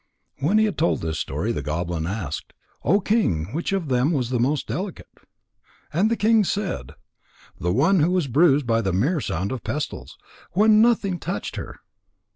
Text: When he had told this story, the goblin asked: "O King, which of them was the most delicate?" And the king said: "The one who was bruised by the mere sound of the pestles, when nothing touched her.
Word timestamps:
When 0.39 0.57
he 0.57 0.65
had 0.65 0.79
told 0.79 1.01
this 1.01 1.19
story, 1.19 1.51
the 1.51 1.61
goblin 1.61 2.07
asked: 2.07 2.53
"O 2.83 2.99
King, 2.99 3.53
which 3.53 3.71
of 3.71 3.87
them 3.87 4.11
was 4.13 4.31
the 4.31 4.39
most 4.39 4.67
delicate?" 4.67 5.07
And 5.93 6.09
the 6.09 6.17
king 6.17 6.43
said: 6.43 6.93
"The 7.59 7.71
one 7.71 7.99
who 7.99 8.09
was 8.09 8.25
bruised 8.27 8.65
by 8.65 8.81
the 8.81 8.93
mere 8.93 9.21
sound 9.21 9.51
of 9.51 9.59
the 9.59 9.71
pestles, 9.71 10.17
when 10.53 10.81
nothing 10.81 11.19
touched 11.19 11.55
her. 11.55 11.81